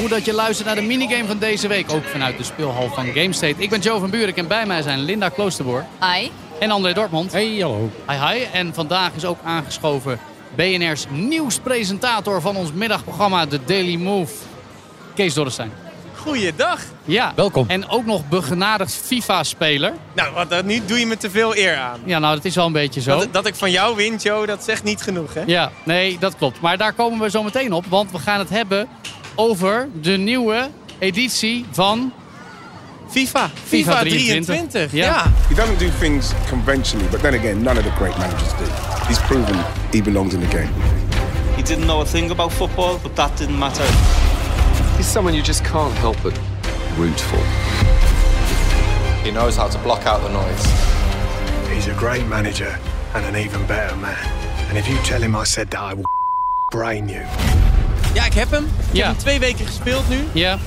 [0.00, 1.92] Goed dat je luistert naar de minigame van deze week.
[1.92, 3.54] Ook vanuit de speelhal van GameState.
[3.56, 6.30] Ik ben Joe van Buurik en bij mij zijn Linda Kloosterboer Hi.
[6.58, 7.32] en André Dortmund.
[7.32, 7.90] Hey, hallo.
[8.08, 8.42] Hi hi.
[8.52, 10.18] En vandaag is ook aangeschoven
[10.54, 14.32] BNR's nieuwspresentator van ons middagprogramma The Daily Move.
[15.14, 15.72] Kees Dorrestein.
[16.16, 16.80] Goeiedag.
[17.04, 17.32] Ja.
[17.36, 17.64] Welkom.
[17.68, 19.92] En ook nog begenadigd FIFA-speler.
[20.12, 22.00] Nou, wat, dat, nu doe je me te veel eer aan.
[22.04, 23.18] Ja, nou dat is wel een beetje zo.
[23.18, 25.42] Dat, dat ik van jou win, Joe, dat zegt niet genoeg, hè?
[25.46, 26.60] Ja, nee, dat klopt.
[26.60, 27.86] Maar daar komen we zo meteen op.
[27.86, 28.88] Want we gaan het hebben
[29.40, 32.12] over de nieuwe editie van
[33.08, 33.48] FIFA.
[33.48, 34.44] FIFA FIFA 23.
[34.44, 34.92] 23.
[34.92, 35.04] Ja.
[35.04, 35.32] Ja.
[35.48, 38.64] He doesn't do things conventionally, but then again, none of the great managers do.
[39.06, 39.56] He's proven
[39.92, 40.68] he belongs in the game.
[41.56, 43.86] He didn't know a thing about football, but that didn't matter.
[44.96, 46.38] He's someone you just can't help but
[46.98, 47.42] root for.
[49.24, 50.64] He knows how to block out the noise.
[51.74, 52.78] He's a great manager
[53.14, 54.16] and an even better man.
[54.68, 56.04] And if you tell him I said that, I will
[56.70, 57.24] brain you.
[58.12, 58.64] Ja, ik heb hem.
[58.64, 58.98] Ik Ja.
[58.98, 60.24] heb hem twee weken gespeeld nu.
[60.32, 60.58] Ja,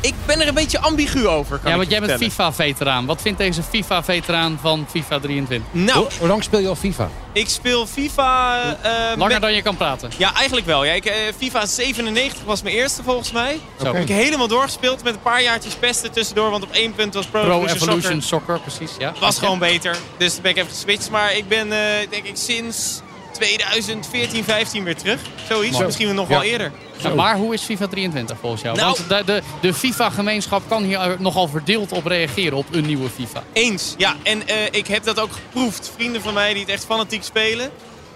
[0.00, 2.22] Ik ben er een beetje ambigu over, kan ja want jij bent.
[2.22, 3.06] FIFA-veteraan.
[3.06, 5.68] Wat vindt deze FIFA-veteraan van FIFA 23?
[5.72, 7.10] Nou, Hoe, hoe lang speel je al FIFA?
[7.32, 8.60] ik speel FIFA...
[8.82, 10.10] eh, Langer met- dan je kan praten.
[10.16, 10.84] Ja, eigenlijk wel.
[10.84, 13.58] Ja, ik, eh, FIFA 97 was mijn eerste volgens mij.
[13.82, 13.84] Zo.
[13.92, 16.50] Heb ik helemaal doorgespeeld met een paar jaartjes pesten tussendoor.
[16.50, 18.56] Want op één punt was Pro, Pro Evolution Evolution Soccer.
[18.56, 18.96] Soccer, precies.
[18.98, 19.12] Ja.
[19.20, 19.96] was gewoon beter.
[20.18, 21.10] Dus ben ik even geswitcht.
[21.10, 21.78] Maar ik ben eh,
[22.10, 23.00] denk ik sinds
[23.32, 25.20] 2014, 15 weer terug.
[25.48, 25.72] Zoiets.
[25.72, 25.84] Mooi.
[25.84, 26.34] Misschien nog Ja.
[26.34, 26.72] wel eerder.
[27.02, 28.76] Ja, maar hoe is FIFA 23 volgens jou?
[28.76, 33.08] Nou- Want de, de, de FIFA-gemeenschap kan hier nogal verdeeld op reageren op een nieuwe
[33.10, 33.42] FIFA.
[33.52, 33.94] Eens.
[33.98, 35.90] Ja, en eh, ik heb dat ook geproefd.
[35.94, 37.70] Vrienden van mij die het echt fanatiek spelen.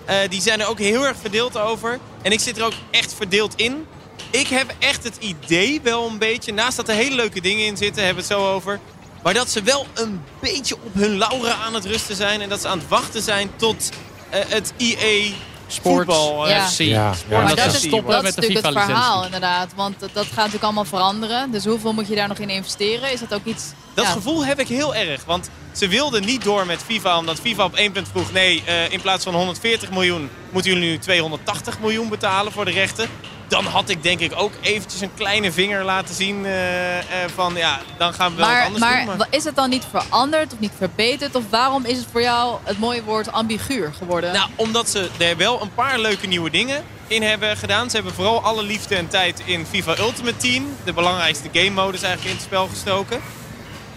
[0.04, 1.98] eh, die zijn er ook heel erg verdeeld over.
[2.22, 3.86] En ik zit er ook echt verdeeld in.
[4.30, 7.76] Ik heb echt het idee wel een beetje, naast dat er hele leuke dingen in
[7.76, 8.80] zitten, hebben we het zo over.
[9.22, 12.40] Maar dat ze wel een beetje op hun lauren aan het rusten zijn.
[12.40, 13.90] En dat ze aan het wachten zijn tot
[14.32, 15.32] het EA
[15.72, 16.48] Sport, voetbal.
[16.48, 17.14] eh, Ja.
[17.14, 17.24] FC.
[17.30, 19.72] Maar dat is, stoppen dat is met de natuurlijk het verhaal inderdaad.
[19.76, 21.50] Want dat, gaat natuurlijk allemaal veranderen.
[21.50, 23.12] Dus hoeveel moet je daar nog in investeren?
[23.12, 23.64] Is dat ook iets...
[23.94, 24.10] Dat ja.
[24.10, 25.24] gevoel heb ik heel erg.
[25.24, 27.18] Want ze wilden niet door met FIFA.
[27.18, 28.32] Omdat FIFA op één punt vroeg...
[28.32, 30.30] nee, eh, in plaats van 140 miljoen...
[30.50, 33.08] moeten jullie nu 280 miljoen betalen voor de rechten.
[33.52, 36.44] Dan had ik denk ik ook eventjes een kleine vinger laten zien...
[36.46, 37.04] eh, eh,
[37.34, 39.16] van ja, dan gaan we wel wat anders maar, doen.
[39.16, 41.34] Maar is het dan niet veranderd of niet verbeterd?
[41.34, 44.32] Of waarom is het voor jou het mooie woord ambiguur geworden?
[44.32, 47.90] Nou, omdat ze er wel een paar leuke nieuwe dingen in hebben gedaan.
[47.90, 50.64] Ze hebben vooral alle liefde en tijd in FIFA Ultimate Team...
[50.84, 53.20] de belangrijkste game modus eigenlijk in het spel gestoken.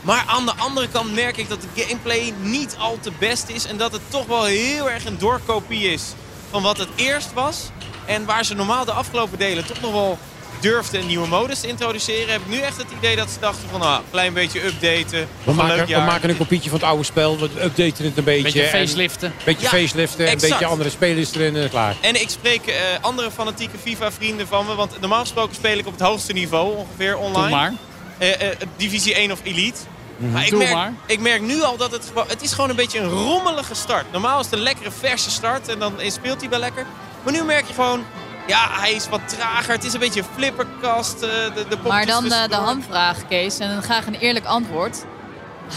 [0.02, 3.66] Maar aan de andere kant merk ik dat de gameplay niet al te best is...
[3.66, 6.14] en dat het toch wel heel erg een doorkopie is
[6.50, 7.70] van wat het eerst was.
[8.06, 10.18] En waar ze normaal de afgelopen delen toch nog wel
[10.60, 12.32] durfden een nieuwe modus te introduceren...
[12.32, 13.80] heb ik nu echt het idee dat ze dachten van...
[13.80, 17.04] nou, een klein beetje updaten, We een maken, we maken een kopietje van het oude
[17.04, 17.40] spel.
[17.40, 18.44] We updaten het een beetje.
[18.44, 19.28] Beetje en- faceliften.
[19.30, 20.26] Een beetje Ja, faceliften.
[20.26, 20.52] Een exact.
[20.52, 21.96] beetje andere spelers erin en klaar.
[22.02, 24.76] En ik spreek eh, andere fanatieke FIFA-vrienden van me.
[24.76, 27.42] Want normaal gesproken speel ik op het hoogste niveau ongeveer online.
[27.42, 27.74] Doe maar.
[28.18, 29.80] Eh, eh, Divisie 1 of Elite.
[30.18, 30.94] Maar ik merk, maar.
[31.06, 34.12] ik merk nu al dat het, gewoon- het is gewoon een beetje een rommelige start.
[34.12, 36.86] Normaal is het een lekkere verse start en dan speelt hij wel lekker.
[37.24, 38.04] Maar nu merk je gewoon,
[38.48, 39.74] ja, hij is wat trager.
[39.74, 41.14] Het is een beetje een flipperkast.
[41.14, 43.58] eh, de, de maar dan eh, de hamvraag, Kees.
[43.58, 45.04] En dan graag een eerlijk antwoord.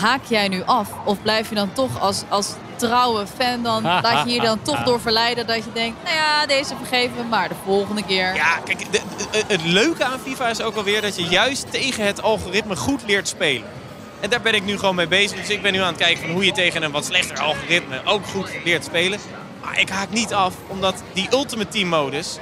[0.01, 0.89] Haak jij nu af?
[1.05, 3.83] Of blijf je dan toch als, als trouwe fan dan...
[4.03, 6.03] laat je je dan toch door verleiden dat je denkt...
[6.05, 8.35] Nou ja, deze vergeven we maar de volgende keer.
[8.35, 9.01] Ja, kijk, de-
[9.31, 13.03] de- het leuke aan FIFA is ook alweer dat je juist tegen het algoritme goed
[13.07, 13.69] leert spelen.
[14.21, 15.39] En daar ben ik nu gewoon mee bezig.
[15.39, 18.01] Dus ik ben nu aan het kijken van hoe je tegen een wat slechter algoritme
[18.05, 19.19] ook goed leert spelen.
[19.65, 22.39] Maar ik haak niet af, omdat die Ultimate Team modus,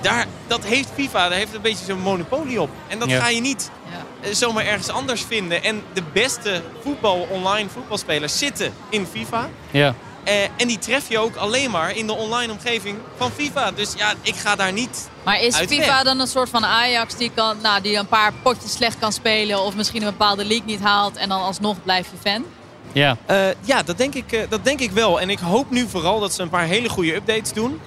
[0.00, 2.70] daar, dat heeft FIFA, daar heeft een beetje zo'n monopolie op.
[2.88, 3.20] En dat Ja.
[3.20, 4.28] ga je niet Ja.
[4.28, 5.62] eh, zomaar ergens anders vinden.
[5.62, 9.48] En de beste voetbal, online voetbalspelers zitten in FIFA.
[9.70, 9.94] Ja.
[10.24, 13.70] Eh, en die tref je ook alleen maar in de online omgeving van FIFA.
[13.70, 16.02] Dus ja, ik ga daar niet Maar is FIFA weg.
[16.02, 19.62] dan een soort van Ajax die, kan, nou, die een paar potjes slecht kan spelen...
[19.62, 22.44] of misschien een bepaalde league niet haalt en dan alsnog blijf je fan?
[22.92, 23.16] Ja.
[23.26, 25.20] Eh, ja, dat denk, ik, eh, dat denk ik wel.
[25.20, 27.80] En ik hoop nu vooral dat ze een paar hele goede updates doen.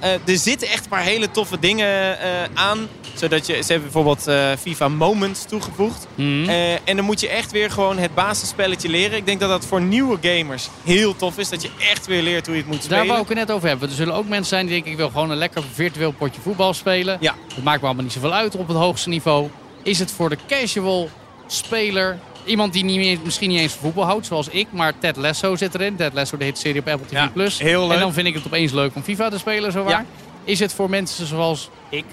[0.00, 2.88] Eh, er zitten echt een paar hele toffe dingen eh, aan.
[3.14, 6.06] Zodat je, ze hebben bijvoorbeeld eh, FIFA Moments toegevoegd.
[6.14, 6.48] Mhm.
[6.84, 9.16] En dan moet je echt weer gewoon het basisspelletje leren.
[9.16, 11.48] Ik denk dat dat voor nieuwe gamers heel tof is.
[11.48, 13.06] Dat je echt weer leert hoe je het moet Daar spelen.
[13.06, 13.88] wou ik het net over hebben.
[13.88, 16.74] Er zullen ook mensen zijn die denken, ik wil gewoon een lekker virtueel potje voetbal
[16.74, 17.16] spelen.
[17.20, 17.34] Ja.
[17.54, 19.48] Het maakt me allemaal niet zoveel uit op het hoogste niveau.
[19.82, 21.10] Is het voor de casual
[21.46, 25.16] speler iemand die niet meer, misschien niet eens van voetbal houdt, zoals ik, maar Ted
[25.16, 25.96] Lasso zit erin.
[25.96, 27.12] Ted Lasso, de hitserie op Apple TV+.
[27.12, 27.58] Ja, Plus.
[27.58, 27.94] heel leuk.
[27.96, 29.90] En dan vind ik het opeens leuk om FIFA te spelen, zowaar.
[29.90, 30.04] Ja.
[30.44, 32.04] Is het voor mensen zoals ik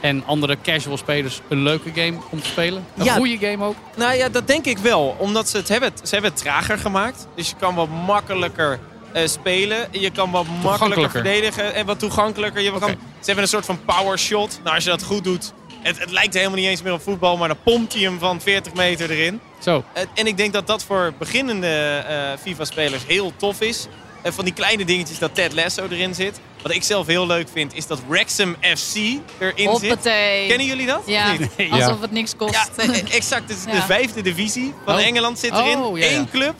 [0.00, 2.84] en andere casual spelers een leuke game om te spelen?
[2.96, 3.14] Een Ja.
[3.14, 3.76] goede game ook?
[3.96, 5.16] Nou ja, dat denk ik wel.
[5.18, 7.26] Omdat ze het hebben, ze hebben het trager gemaakt.
[7.34, 8.78] Dus je kan wat makkelijker
[9.12, 9.88] eh, spelen.
[9.90, 12.62] Je kan wat makkelijker verdedigen en wat toegankelijker.
[12.62, 14.60] Je kan, Ze hebben een soort van power shot.
[14.62, 15.52] Nou, als je dat goed doet.
[15.84, 18.40] Het, het lijkt helemaal niet eens meer op voetbal, maar dan pompt hij hem van
[18.40, 19.40] 40 meter erin.
[19.58, 19.84] Zo.
[20.14, 23.86] En ik denk dat dat voor beginnende eh, FIFA-spelers heel tof is.
[24.22, 26.40] Eh, van die kleine dingetjes dat Ted Lasso erin zit.
[26.62, 28.94] Wat ik zelf heel leuk vind, is dat Wrexham FC
[29.38, 30.00] erin zit.
[30.48, 31.02] Kennen jullie dat?
[31.06, 31.70] Ja, niet?
[31.70, 32.54] alsof het niks kost.
[32.54, 32.66] Ja,
[33.10, 33.48] exact.
[33.48, 35.06] Het is de vijfde divisie van Oh.
[35.06, 35.78] Engeland zit erin.
[35.78, 36.06] Oh, ja.
[36.10, 36.54] Eén club.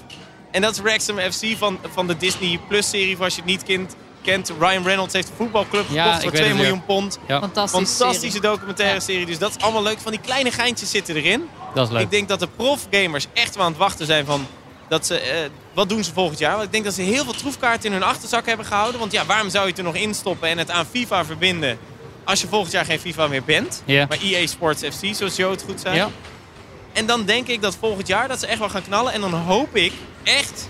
[0.50, 3.16] En dat is Wrexham FC van, van de Disney Plus serie.
[3.16, 3.96] Voor als je het niet kent.
[4.24, 4.52] Kent.
[4.58, 6.62] Ryan Reynolds heeft een voetbalclub Ja, gekocht voor weet 2 het, ja.
[6.62, 7.18] miljoen pond.
[7.28, 8.50] Ja, Fantastische, Fantastische serie.
[8.50, 9.26] documentaire serie.
[9.26, 9.98] Dus dat is allemaal leuk.
[10.00, 11.48] Van die kleine geintjes zitten erin.
[11.74, 12.02] dat is leuk.
[12.02, 14.46] Ik denk dat de profgamers echt wel aan het wachten zijn van...
[14.88, 15.38] Dat ze, eh,
[15.74, 16.52] wat doen ze volgend jaar?
[16.52, 19.00] Want ik denk dat ze heel veel troefkaarten in hun achterzak hebben gehouden.
[19.00, 21.78] Want ja, waarom zou je het er nog instoppen en het aan FIFA verbinden...
[22.24, 23.82] als je volgend jaar geen FIFA meer bent?
[23.84, 24.06] Ja.
[24.08, 25.96] Maar EA Sports FC, zoals Joe het goed zei.
[25.96, 26.10] Ja.
[26.92, 29.12] En dan denk ik dat volgend jaar dat ze echt wel gaan knallen.
[29.12, 29.92] En dan hoop ik
[30.22, 30.68] echt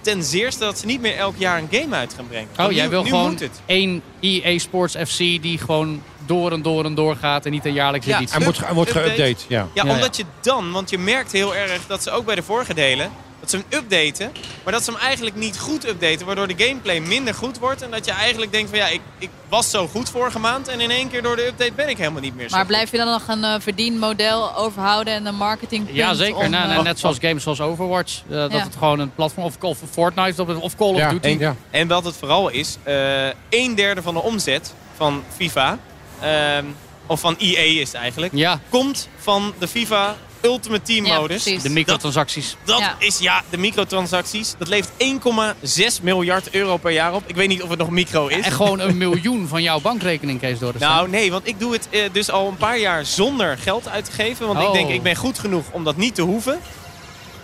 [0.00, 2.48] ten zeerste dat ze niet meer elk jaar een game uit gaan brengen.
[2.60, 7.16] Oh, jij wil gewoon één EA Sports FC die gewoon door en door en door
[7.16, 8.16] gaat en niet een jaarlijks Ja.
[8.16, 8.36] editie.
[8.36, 9.68] Hij wordt, wordt geüpdate, ja.
[9.74, 12.42] Ja, Ja, omdat je dan, want je merkt heel erg dat ze ook bij de
[12.42, 13.10] vorige delen,
[13.40, 14.32] dat ze hem updaten,
[14.68, 17.82] maar dat ze hem eigenlijk niet goed updaten, waardoor de gameplay minder goed wordt.
[17.82, 20.80] En dat je eigenlijk denkt van ja, ik, ik was zo goed vorige maand en
[20.80, 22.68] in één keer door de update ben ik helemaal niet meer zo Maar goed.
[22.74, 26.36] blijf je dan nog een eh, verdienmodel overhouden en een marketing Ja, zeker.
[26.36, 28.22] Om, Nou, eh, nou, net zoals games zoals Overwatch.
[28.28, 28.58] eh, dat Ja.
[28.58, 31.28] het gewoon een platform of, of Fortnite of, of Call of Ja, Duty.
[31.38, 31.54] ja.
[31.70, 35.78] En wat het vooral is, eh een derde van de omzet van FIFA,
[36.20, 36.64] ehm,
[37.06, 41.42] of van EA is het eigenlijk, Ja, komt van de FIFA Ultimate Team modus.
[41.44, 42.56] de microtransacties.
[42.64, 42.96] Dat Ja.
[42.98, 44.54] is ja, de microtransacties.
[44.58, 47.22] Dat levert 1,6 miljard euro per jaar op.
[47.26, 48.44] Ik weet niet of het nog micro is.
[48.44, 50.92] En gewoon een miljoen van jouw bankrekening, Kees Dorrestein.
[50.92, 54.04] Nou nee, want ik doe het eh, dus al een paar jaar zonder geld uit
[54.04, 54.46] te geven.
[54.46, 54.72] Want ik Oh.
[54.72, 56.58] denk, ik ben goed genoeg om dat niet te hoeven.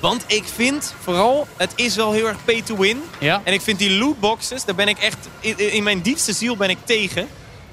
[0.00, 3.02] Want ik vind vooral, het is wel heel erg pay to win.
[3.18, 3.40] Ja?
[3.44, 6.70] En ik vind die lootboxes, daar ben ik echt, in, in mijn diepste ziel ben
[6.70, 7.28] ik tegen.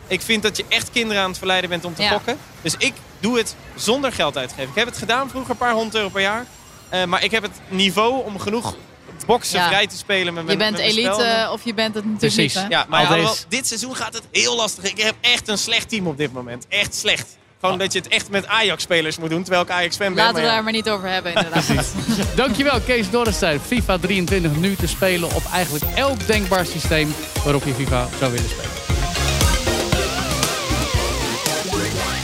[0.08, 2.10] Ik vind dat je echt kinderen aan het verleiden bent om te Ja.
[2.10, 2.38] gokken.
[2.62, 4.70] Dus ik doe het zonder geld uit te geven.
[4.70, 6.46] Ik heb het gedaan vroeger, een paar honderd euro per jaar.
[6.90, 8.76] Eh, maar ik heb het niveau om genoeg
[9.26, 9.68] boxen Ja.
[9.68, 11.26] vrij te spelen met mijn je bent met mijn spel.
[11.26, 12.54] elite of je bent het natuurlijk Precies.
[12.54, 12.64] niet.
[12.64, 12.70] hè?
[12.70, 14.84] Ja, maar dit seizoen gaat het heel lastig.
[14.84, 16.66] Ik heb echt een slecht team op dit moment.
[16.70, 17.38] Echt slecht.
[17.60, 20.24] Gewoon dat je het echt met Ajax-spelers moet doen, terwijl ik Ajax-fan ben.
[20.24, 20.48] Laten we ja.
[20.54, 21.66] daar maar niet over hebben inderdaad.
[22.36, 23.60] Dankjewel Kees Dorrestein.
[23.60, 28.50] FIFA 23 nu te spelen op eigenlijk elk denkbaar systeem waarop je FIFA zou willen
[28.50, 28.81] spelen.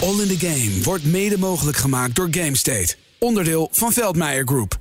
[0.02, 2.96] All in the Game wordt mede mogelijk gemaakt door GameState.
[3.20, 4.78] Onderdeel van Veldmeijer Group.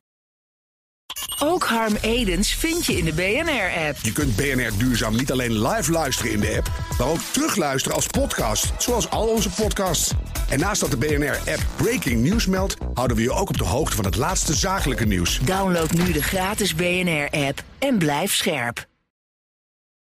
[1.38, 3.98] Ook Harm Edens vind je in de BNR-app.
[4.02, 8.06] Je kunt BNR Duurzaam niet alleen live luisteren in de app, maar ook terugluisteren als
[8.06, 10.12] podcast, zoals al onze podcasts.
[10.48, 13.96] En naast dat de BNR-app Breaking News meldt, houden we je ook op de hoogte
[13.96, 15.40] van het laatste zakelijke nieuws.
[15.44, 18.86] Download nu de gratis BNR-app en blijf scherp.